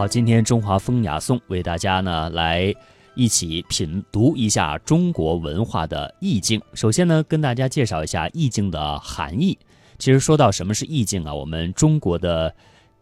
[0.00, 2.74] 好，今天中华风雅颂为大家呢来
[3.14, 6.58] 一起品读一下中国文化的意境。
[6.72, 9.58] 首先呢，跟大家介绍一下意境的含义。
[9.98, 12.50] 其实说到什么是意境啊，我们中国的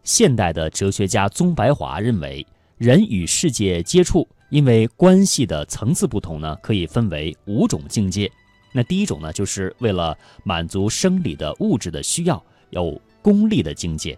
[0.03, 2.45] 现代的哲学家宗白华认为，
[2.77, 8.29] 人与世界接触，因为关系的层次不同呢，可以分为五种境界。
[8.73, 10.13] 那第一种呢，就是为了
[10.43, 14.17] 满足生理的物质的需要，有功利的境界；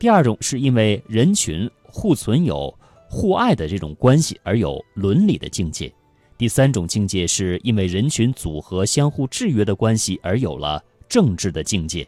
[0.00, 1.70] 第二种是因为人群。
[1.92, 2.72] 互存有
[3.08, 5.92] 互爱的这种关系，而有伦理的境界。
[6.38, 12.06] 第三种境界是因为人群组合相互制约的关系，而有了政治的境界。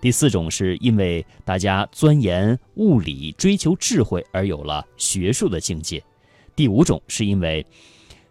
[0.00, 6.00] 第四种是因为大家钻研物理、追求智慧，而有了学术的境界。
[6.54, 7.66] 第五种是因为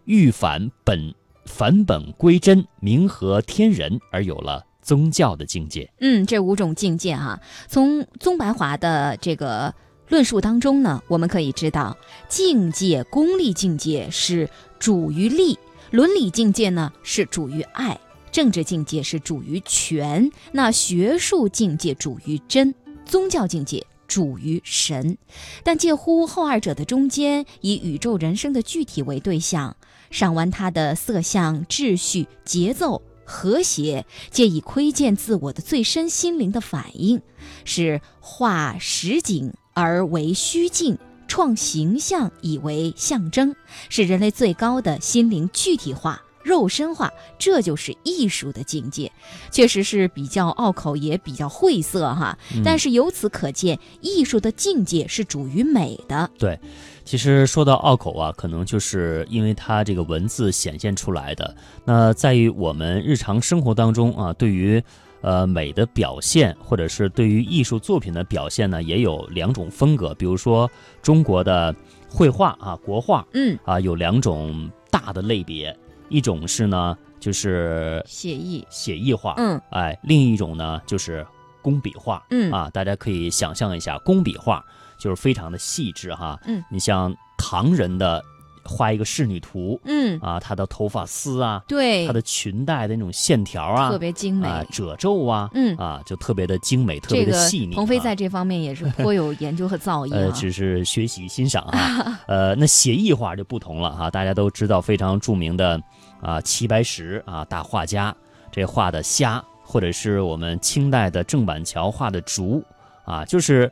[0.06, 5.90] 欲返本返本归真、明和天人，而有了宗教的境界。
[5.98, 9.74] 嗯，这五种境界哈，从宗白华的这个。
[10.10, 11.96] 论述当中呢，我们可以知道，
[12.28, 15.58] 境界功利境界是主于利，
[15.92, 17.98] 伦理境界呢是主于爱，
[18.30, 22.74] 政治境界是主于权，那学术境界主于真，
[23.06, 25.16] 宗教境界主于神。
[25.62, 29.74] 但介乎后二者的中间，以宇宙人生的具体为对象，
[30.10, 37.20] 赏玩它的色相、秩序、节奏、和谐，借以窥见自我的最深心灵的反应，
[37.64, 39.52] 是化实景。
[39.76, 43.56] 而为虚境，创形象以为象征，
[43.88, 49.10] 是人类最高的心灵具体化、肉身化，这就是艺术的境界。
[49.50, 52.38] 确实是比较拗口，也比较晦涩哈。
[52.64, 56.30] 但是由此可见，艺术的境界是主于美的。
[56.38, 56.60] 对，
[57.04, 61.56] 其实说到拗口啊，可能就是因为它这个文字显现出来的。
[61.84, 64.80] 那在于我们日常生活当中啊，对于。
[65.26, 70.14] 呃，美的表现，或者是对于艺术作品的表现呢，也有两种风格。
[70.16, 70.70] 比如说
[71.00, 71.74] 中国的
[72.10, 75.74] 绘画啊，国画，嗯啊，有两种大的类别，
[76.08, 78.66] 一种是呢，就是写意。
[78.70, 81.26] 写意画，嗯，哎，另一种呢就是
[81.62, 82.52] 工笔画，嗯。
[82.52, 84.64] 啊，大家可以想象一下，工笔画
[84.98, 88.24] 就是非常的细致哈，嗯，你像唐人的。
[88.64, 90.18] 画一个仕女图，嗯。
[90.20, 95.76] 啊，她的头发丝啊，对，她的裙带的那种线条啊，特别精美，褶皱啊，嗯。
[95.76, 97.74] 啊，就特别的精美，特别的细腻。
[97.74, 102.20] 鹏飞在这方面也是颇有研究和造诣，呃，只是学习欣赏啊。
[102.26, 105.80] 呃，那写意画就不同了哈，大家都知道非常著名的
[106.20, 108.14] 啊齐白石啊大画家，
[108.50, 112.62] 这画的虾，或者是我们清代的郑板桥画的竹
[113.04, 113.70] 啊，就是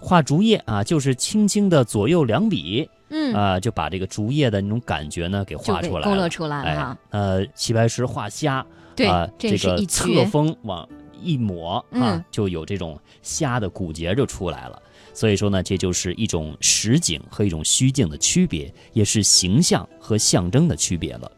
[0.00, 2.88] 画竹叶啊，就是轻轻的左右两笔。
[3.12, 6.96] 嗯啊，就把这个竹叶的那种感觉呢给画出来，勾勒出来了。
[7.10, 10.88] 呃，齐白石画虾，对啊，这个侧锋往
[11.20, 14.80] 一抹啊，就有这种虾的骨节就出来了。
[15.12, 21.28] 所以说呢，这就是一种实景和一种虚境的区别，也是形象和象征的区别了。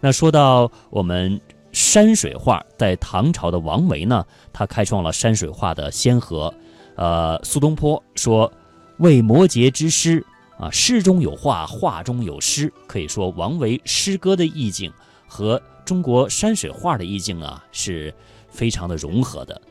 [0.00, 1.40] 那说到我们
[1.70, 6.52] 山水画，在唐朝的王维呢，他开创了山水画的先河。
[6.96, 8.52] 呃，苏东坡说
[8.98, 10.24] ：“为摩诘之诗。”
[10.58, 14.92] 啊，诗中有画，画中有诗，可以说王维诗歌的意境
[15.26, 18.12] 和中国山水画的意境啊，是
[18.48, 19.62] 非常的融合的。